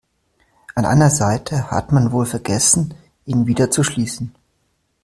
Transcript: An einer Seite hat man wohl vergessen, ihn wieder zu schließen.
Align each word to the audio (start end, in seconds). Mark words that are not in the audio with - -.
An 0.73 0.85
einer 0.87 1.11
Seite 1.11 1.69
hat 1.69 1.91
man 1.91 2.11
wohl 2.11 2.25
vergessen, 2.25 2.95
ihn 3.27 3.45
wieder 3.45 3.69
zu 3.69 3.83
schließen. 3.83 4.33